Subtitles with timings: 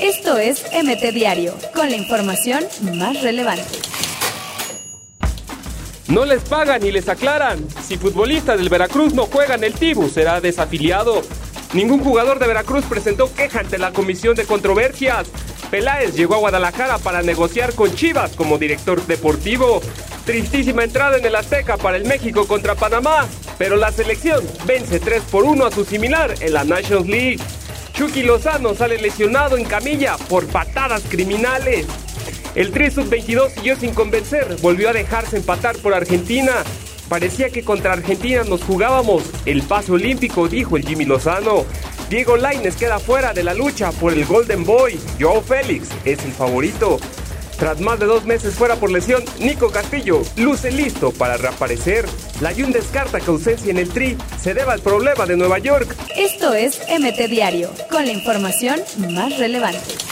[0.00, 3.78] Esto es MT Diario, con la información más relevante.
[6.08, 7.66] No les pagan ni les aclaran.
[7.86, 11.22] Si futbolistas del Veracruz no juegan, el Tibu será desafiliado.
[11.74, 15.28] Ningún jugador de Veracruz presentó queja ante la Comisión de Controversias.
[15.70, 19.82] Peláez llegó a Guadalajara para negociar con Chivas como director deportivo.
[20.24, 23.26] Tristísima entrada en el Azteca para el México contra Panamá,
[23.58, 27.38] pero la selección vence 3 por 1 a su similar en la Nations League.
[27.98, 31.84] Chucky Lozano sale lesionado en camilla por patadas criminales.
[32.54, 36.52] El Tri Sub-22 siguió sin convencer, volvió a dejarse empatar por Argentina.
[37.08, 41.64] Parecía que contra Argentina nos jugábamos el pase olímpico, dijo el Jimmy Lozano.
[42.08, 44.96] Diego Laines queda fuera de la lucha por el Golden Boy.
[45.18, 47.00] Joao Félix es el favorito.
[47.58, 52.06] Tras más de dos meses fuera por lesión, Nico Castillo luce listo para reaparecer.
[52.40, 55.92] La Jun descarta que ausencia en el Tri se deba al problema de Nueva York.
[56.16, 60.07] Esto es MT Diario, con la información más relevante.